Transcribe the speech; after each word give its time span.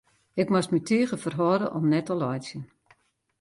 Ik 0.41 0.47
moast 0.51 0.71
my 0.73 0.79
tige 0.89 1.17
ferhâlde 1.23 1.67
om 1.77 1.85
net 1.93 2.05
te 2.07 2.15
laitsjen. 2.21 2.63